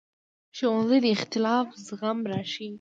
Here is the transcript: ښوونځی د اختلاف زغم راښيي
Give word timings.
ښوونځی 0.57 0.97
د 1.03 1.05
اختلاف 1.17 1.67
زغم 1.87 2.17
راښيي 2.31 2.69